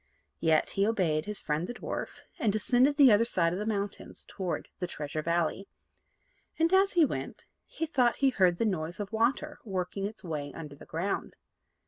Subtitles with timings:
[0.39, 4.25] Yet he obeyed his friend the dwarf, and descended the other side of the mountains
[4.27, 5.67] toward the Treasure Valley;
[6.57, 10.51] and, as he went, he thought he heard the noise of water working its way
[10.55, 11.35] under the ground.